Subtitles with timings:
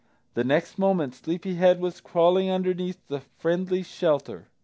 [0.33, 4.47] The next moment Sleepy head was crawling underneath the friendly shelter.